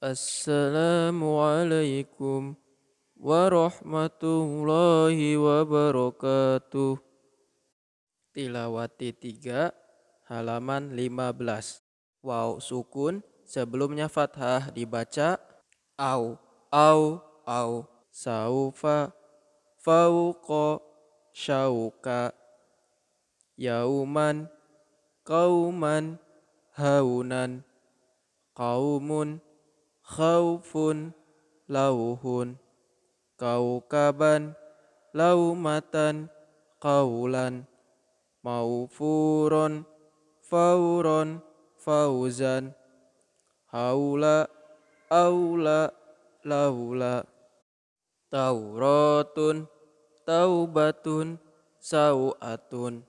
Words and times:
Assalamualaikum 0.00 2.56
warahmatullahi 3.20 5.36
wabarakatuh. 5.36 6.96
Tilawati 8.32 9.12
3 9.12 9.68
halaman 10.24 10.96
15. 10.96 11.84
Waw 12.24 12.56
sukun 12.64 13.20
sebelumnya 13.44 14.08
fathah 14.08 14.72
dibaca 14.72 15.36
au 16.00 16.40
au 16.72 17.20
au 17.44 17.84
saufa 18.08 19.12
fauqa 19.84 20.80
syauka 21.36 22.32
yauman 23.52 24.48
kauman 25.28 26.16
haunan 26.72 27.60
kaumun 28.56 29.44
khaufun 30.10 31.14
lauhun 31.70 32.58
kaukaban 33.38 34.58
laumatan 35.14 36.26
kaulan 36.82 37.54
maufuron 38.42 39.86
fauron 40.50 41.38
fauzan. 41.78 42.74
Haula 43.70 44.50
aula 45.10 45.94
laula. 46.42 47.22
Tauratun 48.30 49.66
taubatun 50.26 51.38
sauatun 51.82 53.02